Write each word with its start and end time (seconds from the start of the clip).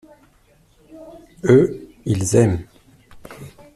Eux, 1.43 1.87
ils 2.05 2.35
aiment. 2.35 2.65